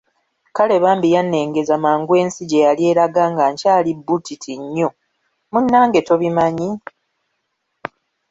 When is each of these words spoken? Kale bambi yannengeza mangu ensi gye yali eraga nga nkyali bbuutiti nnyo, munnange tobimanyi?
Kale 0.55 0.75
bambi 0.83 1.07
yannengeza 1.15 1.75
mangu 1.85 2.13
ensi 2.21 2.41
gye 2.49 2.63
yali 2.65 2.83
eraga 2.91 3.23
nga 3.31 3.43
nkyali 3.51 3.91
bbuutiti 3.99 4.53
nnyo, 4.61 4.89
munnange 5.51 5.99
tobimanyi? 6.07 6.69